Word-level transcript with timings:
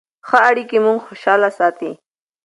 ښه 0.27 0.37
اړیکې 0.49 0.77
موږ 0.85 0.99
خوشحاله 1.07 1.49
ساتي. 1.59 1.91